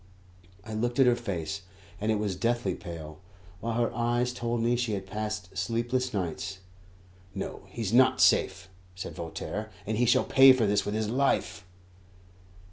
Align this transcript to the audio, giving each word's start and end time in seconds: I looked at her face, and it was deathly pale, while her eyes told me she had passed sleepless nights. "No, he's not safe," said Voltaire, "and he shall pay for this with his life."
I 0.65 0.73
looked 0.73 0.97
at 0.97 1.05
her 1.05 1.15
face, 1.15 1.61
and 1.99 2.11
it 2.11 2.17
was 2.17 2.35
deathly 2.35 2.73
pale, 2.73 3.19
while 3.59 3.75
her 3.75 3.93
eyes 3.93 4.33
told 4.33 4.59
me 4.59 4.75
she 4.75 4.93
had 4.93 5.05
passed 5.05 5.55
sleepless 5.55 6.11
nights. 6.11 6.57
"No, 7.35 7.65
he's 7.67 7.93
not 7.93 8.19
safe," 8.19 8.67
said 8.95 9.13
Voltaire, 9.13 9.69
"and 9.85 9.99
he 9.99 10.07
shall 10.07 10.23
pay 10.25 10.53
for 10.53 10.65
this 10.65 10.85
with 10.87 10.95
his 10.95 11.07
life." 11.09 11.67